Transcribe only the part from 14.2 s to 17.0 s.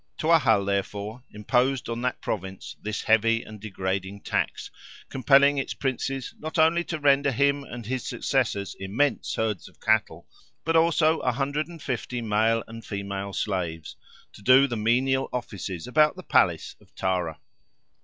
to do the menial offices about the palace of